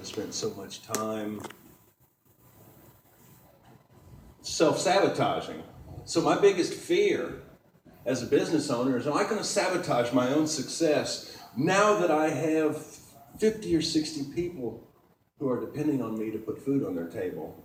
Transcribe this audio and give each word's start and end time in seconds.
I 0.00 0.02
spent 0.02 0.32
so 0.32 0.50
much 0.54 0.80
time 0.82 1.42
self 4.40 4.78
sabotaging. 4.78 5.62
So, 6.06 6.22
my 6.22 6.40
biggest 6.40 6.72
fear 6.72 7.42
as 8.06 8.22
a 8.22 8.26
business 8.26 8.70
owner 8.70 8.96
is 8.96 9.06
am 9.06 9.12
I 9.12 9.24
going 9.24 9.36
to 9.36 9.44
sabotage 9.44 10.12
my 10.14 10.28
own 10.28 10.46
success 10.46 11.36
now 11.54 11.98
that 11.98 12.10
I 12.10 12.30
have 12.30 12.82
50 13.38 13.76
or 13.76 13.82
60 13.82 14.32
people 14.34 14.82
who 15.38 15.50
are 15.50 15.60
depending 15.60 16.00
on 16.00 16.18
me 16.18 16.30
to 16.30 16.38
put 16.38 16.64
food 16.64 16.82
on 16.86 16.94
their 16.94 17.08
table? 17.08 17.62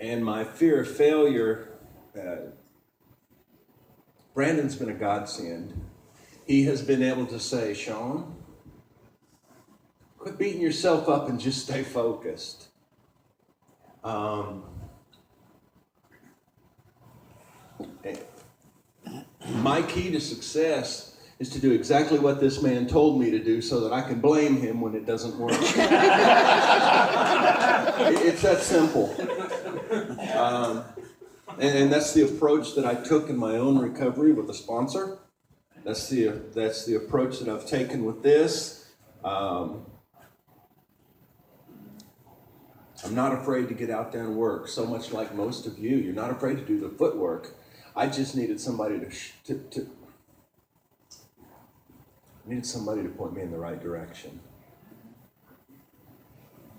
And 0.00 0.24
my 0.24 0.42
fear 0.42 0.80
of 0.80 0.88
failure, 0.88 1.78
uh, 2.18 2.50
Brandon's 4.34 4.74
been 4.74 4.88
a 4.88 4.94
godsend. 4.94 5.80
He 6.44 6.64
has 6.64 6.82
been 6.82 7.04
able 7.04 7.26
to 7.26 7.38
say, 7.38 7.72
Shawn, 7.72 8.34
quit 10.26 10.38
beating 10.38 10.60
yourself 10.60 11.08
up 11.08 11.28
and 11.28 11.38
just 11.38 11.62
stay 11.62 11.84
focused. 11.84 12.66
Um, 14.02 14.64
my 19.58 19.82
key 19.82 20.10
to 20.10 20.20
success 20.20 21.16
is 21.38 21.48
to 21.50 21.60
do 21.60 21.70
exactly 21.70 22.18
what 22.18 22.40
this 22.40 22.60
man 22.60 22.88
told 22.88 23.20
me 23.20 23.30
to 23.30 23.38
do 23.38 23.62
so 23.62 23.78
that 23.82 23.92
I 23.92 24.00
can 24.00 24.20
blame 24.20 24.56
him 24.56 24.80
when 24.80 24.96
it 24.96 25.06
doesn't 25.06 25.38
work. 25.38 25.52
it's 25.60 25.62
that 28.42 28.62
simple. 28.62 29.14
Um, 30.36 30.82
and, 31.60 31.78
and, 31.78 31.92
that's 31.92 32.12
the 32.14 32.22
approach 32.22 32.74
that 32.74 32.84
I 32.84 32.96
took 32.96 33.30
in 33.30 33.36
my 33.36 33.58
own 33.58 33.78
recovery 33.78 34.32
with 34.32 34.50
a 34.50 34.54
sponsor. 34.54 35.18
That's 35.84 36.08
the, 36.08 36.42
that's 36.52 36.84
the 36.84 36.96
approach 36.96 37.38
that 37.38 37.48
I've 37.48 37.66
taken 37.66 38.04
with 38.04 38.24
this. 38.24 38.90
Um, 39.22 39.86
I'm 43.04 43.14
not 43.14 43.34
afraid 43.34 43.68
to 43.68 43.74
get 43.74 43.90
out 43.90 44.12
there 44.12 44.24
and 44.24 44.36
work, 44.36 44.68
so 44.68 44.86
much 44.86 45.12
like 45.12 45.34
most 45.34 45.66
of 45.66 45.78
you. 45.78 45.96
You're 45.96 46.14
not 46.14 46.30
afraid 46.30 46.56
to 46.56 46.64
do 46.64 46.80
the 46.80 46.88
footwork. 46.88 47.54
I 47.94 48.06
just 48.06 48.34
needed 48.34 48.60
somebody 48.60 48.98
to, 48.98 49.10
to, 49.44 49.58
to 49.70 49.90
needed 52.46 52.66
somebody 52.66 53.02
to 53.02 53.08
point 53.08 53.34
me 53.34 53.42
in 53.42 53.50
the 53.50 53.58
right 53.58 53.82
direction. 53.82 54.40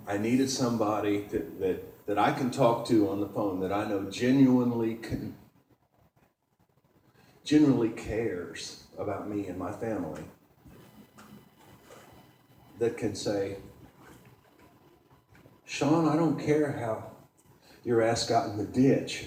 I 0.07 0.17
needed 0.17 0.49
somebody 0.49 1.21
that, 1.31 1.59
that, 1.59 2.07
that 2.07 2.17
I 2.17 2.31
can 2.31 2.49
talk 2.49 2.87
to 2.87 3.09
on 3.09 3.19
the 3.19 3.27
phone 3.27 3.59
that 3.59 3.73
I 3.73 3.85
know 3.87 4.09
genuinely 4.09 4.95
can, 4.95 5.35
genuinely 7.43 7.89
cares 7.89 8.85
about 8.97 9.29
me 9.29 9.47
and 9.47 9.57
my 9.57 9.71
family. 9.71 10.23
That 12.79 12.97
can 12.97 13.15
say, 13.15 13.57
Shawn, 15.69 16.07
I 16.07 16.15
don't 16.15 16.39
care 16.39 16.71
how 16.71 17.11
your 17.83 18.01
ass 18.01 18.25
got 18.25 18.49
in 18.49 18.57
the 18.57 18.63
ditch. 18.63 19.25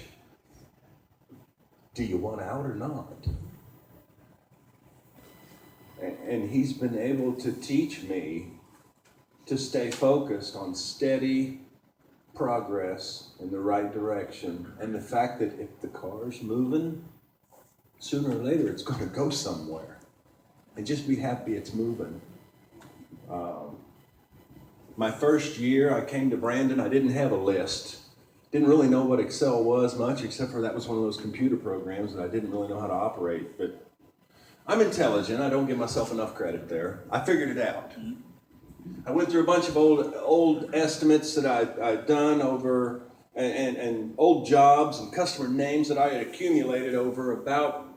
Do 1.93 2.03
you 2.03 2.17
want 2.17 2.41
out 2.41 2.65
or 2.65 2.73
not? 2.73 3.27
And 6.01 6.49
he's 6.49 6.73
been 6.73 6.97
able 6.97 7.33
to 7.33 7.51
teach 7.51 8.01
me 8.01 8.53
to 9.45 9.55
stay 9.55 9.91
focused 9.91 10.55
on 10.55 10.73
steady 10.73 11.61
progress 12.33 13.29
in 13.39 13.51
the 13.51 13.59
right 13.59 13.93
direction. 13.93 14.73
And 14.79 14.95
the 14.95 15.01
fact 15.01 15.39
that 15.39 15.59
if 15.59 15.79
the 15.81 15.89
car's 15.89 16.41
moving, 16.41 17.05
sooner 17.99 18.31
or 18.31 18.43
later 18.43 18.67
it's 18.67 18.81
going 18.81 18.99
to 18.99 19.05
go 19.05 19.29
somewhere. 19.29 19.99
And 20.75 20.87
just 20.87 21.07
be 21.07 21.17
happy 21.17 21.53
it's 21.55 21.75
moving. 21.75 22.19
Um, 23.29 23.77
my 25.01 25.11
first 25.11 25.57
year, 25.57 25.93
I 25.93 26.05
came 26.05 26.29
to 26.29 26.37
Brandon, 26.37 26.79
I 26.79 26.87
didn't 26.87 27.11
have 27.11 27.31
a 27.31 27.35
list 27.35 28.01
didn't 28.51 28.67
really 28.67 28.89
know 28.89 29.05
what 29.05 29.19
Excel 29.19 29.63
was 29.63 29.97
much, 29.97 30.23
except 30.23 30.51
for 30.51 30.61
that 30.61 30.75
was 30.75 30.87
one 30.87 30.97
of 30.97 31.03
those 31.03 31.17
computer 31.17 31.55
programs 31.55 32.13
that 32.13 32.23
I 32.23 32.27
didn't 32.27 32.51
really 32.51 32.67
know 32.67 32.79
how 32.79 32.87
to 32.87 32.93
operate. 32.93 33.57
But 33.57 33.87
I'm 34.67 34.81
intelligent. 34.81 35.41
I 35.41 35.49
don't 35.49 35.67
give 35.67 35.77
myself 35.77 36.11
enough 36.11 36.35
credit 36.35 36.67
there. 36.67 37.03
I 37.09 37.21
figured 37.21 37.49
it 37.49 37.65
out. 37.65 37.93
I 39.05 39.11
went 39.11 39.31
through 39.31 39.41
a 39.41 39.45
bunch 39.45 39.69
of 39.69 39.77
old 39.77 40.13
old 40.19 40.75
estimates 40.75 41.33
that 41.35 41.45
I, 41.45 41.91
I'd 41.91 42.07
done 42.07 42.41
over 42.41 43.03
and, 43.35 43.53
and, 43.53 43.77
and 43.77 44.15
old 44.17 44.47
jobs 44.47 44.99
and 44.99 45.13
customer 45.13 45.47
names 45.47 45.87
that 45.87 45.97
I 45.97 46.09
had 46.09 46.27
accumulated 46.27 46.93
over 46.93 47.31
about 47.31 47.87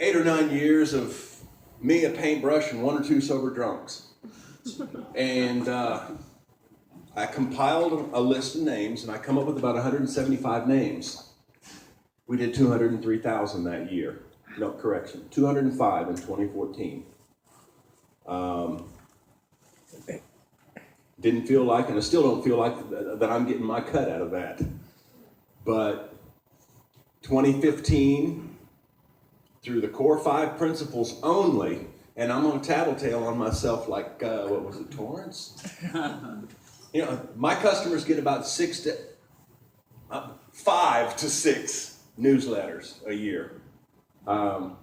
eight 0.00 0.14
or 0.14 0.24
nine 0.24 0.50
years 0.50 0.92
of 0.92 1.38
me, 1.80 2.04
a 2.04 2.10
paintbrush, 2.10 2.72
and 2.72 2.82
one 2.82 3.00
or 3.00 3.04
two 3.04 3.20
sober 3.20 3.50
drunks. 3.54 4.08
And 5.14 5.68
uh, 5.68 6.02
I 7.14 7.26
compiled 7.26 8.10
a 8.12 8.20
list 8.20 8.56
of 8.56 8.62
names 8.62 9.02
and 9.02 9.12
I 9.12 9.18
come 9.18 9.38
up 9.38 9.46
with 9.46 9.58
about 9.58 9.74
175 9.74 10.68
names. 10.68 11.30
We 12.26 12.36
did 12.36 12.54
203,000 12.54 13.64
that 13.64 13.92
year. 13.92 14.22
No, 14.58 14.72
correction, 14.72 15.28
205 15.30 16.08
in 16.08 16.14
2014. 16.16 17.04
Um, 18.26 18.90
didn't 21.20 21.46
feel 21.46 21.64
like, 21.64 21.88
and 21.88 21.96
I 21.96 22.00
still 22.00 22.22
don't 22.22 22.42
feel 22.42 22.56
like 22.56 22.74
that 22.90 23.30
I'm 23.30 23.46
getting 23.46 23.64
my 23.64 23.80
cut 23.80 24.10
out 24.10 24.20
of 24.20 24.30
that. 24.32 24.60
But 25.64 26.14
2015, 27.22 28.56
through 29.62 29.80
the 29.80 29.88
core 29.88 30.18
five 30.18 30.58
principles 30.58 31.18
only, 31.22 31.86
and 32.16 32.32
I'm 32.32 32.46
on 32.46 32.62
tattletale 32.62 33.24
on 33.24 33.38
myself 33.38 33.88
like, 33.88 34.22
uh, 34.22 34.46
what 34.46 34.64
was 34.64 34.76
it, 34.76 34.90
Torrance? 34.90 35.62
You 36.92 37.02
know, 37.02 37.28
my 37.36 37.54
customers 37.54 38.06
get 38.06 38.18
about 38.18 38.46
six 38.46 38.80
to 38.80 38.96
uh, 40.10 40.28
five 40.50 41.14
to 41.16 41.28
six 41.28 41.98
newsletters 42.18 43.06
a 43.06 43.12
year. 43.12 43.60
Um, 44.26 44.78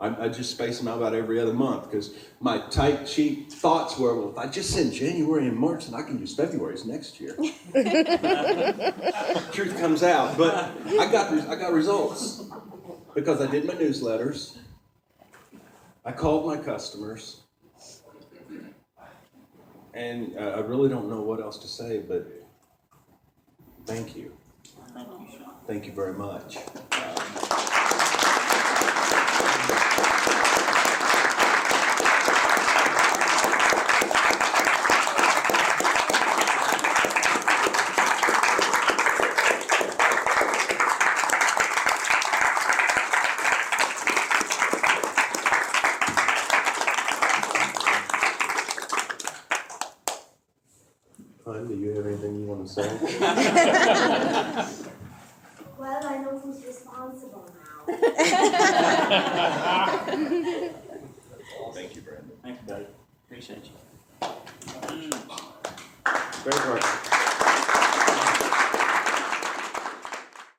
I, 0.00 0.24
I, 0.24 0.28
just 0.28 0.52
space 0.52 0.78
them 0.78 0.88
out 0.88 0.98
about 0.98 1.14
every 1.14 1.38
other 1.38 1.52
month 1.52 1.90
because 1.90 2.14
my 2.40 2.60
tight, 2.70 3.06
cheap 3.06 3.52
thoughts 3.52 3.98
were, 3.98 4.18
well, 4.18 4.30
if 4.30 4.38
I 4.38 4.46
just 4.46 4.70
send 4.70 4.94
January 4.94 5.46
and 5.46 5.56
March, 5.56 5.86
then 5.86 6.00
I 6.00 6.04
can 6.04 6.18
use 6.18 6.34
February's 6.34 6.86
next 6.86 7.20
year. 7.20 7.34
Truth 9.52 9.78
comes 9.78 10.02
out, 10.02 10.38
but 10.38 10.72
I 10.98 11.12
got 11.12 11.32
I 11.48 11.56
got 11.56 11.72
results 11.72 12.44
because 13.14 13.42
I 13.42 13.50
did 13.50 13.66
my 13.66 13.74
newsletters. 13.74 14.56
I 16.08 16.12
called 16.12 16.46
my 16.46 16.56
customers. 16.56 17.42
And 19.92 20.38
uh, 20.38 20.54
I 20.56 20.60
really 20.60 20.88
don't 20.88 21.10
know 21.10 21.20
what 21.20 21.38
else 21.38 21.58
to 21.58 21.68
say, 21.68 21.98
but 21.98 22.26
thank 23.84 24.16
you. 24.16 24.34
Thank 25.66 25.84
you 25.84 25.92
very 25.92 26.14
much. 26.14 26.56
Do 51.66 51.74
you 51.74 51.90
have 51.90 52.06
anything 52.06 52.40
you 52.40 52.46
want 52.46 52.66
to 52.66 52.72
say? 52.72 52.88
Well, 55.78 56.00
I 56.04 56.18
know 56.18 56.38
who's 56.40 56.64
responsible 56.66 57.48
now. 57.86 57.96
Thank 61.72 61.94
you, 61.94 62.02
Brandon. 62.02 62.32
Thank 62.42 62.60
you, 62.60 62.66
buddy. 62.66 62.86
Appreciate 63.26 63.64
you. 63.64 63.70
Great 66.42 66.66
work. 66.66 66.82